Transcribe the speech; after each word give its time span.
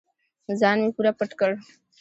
ځان 0.59 0.77
مې 0.83 0.89
پوره 0.95 1.11
پټ 1.19 1.31
کړ. 1.39 1.51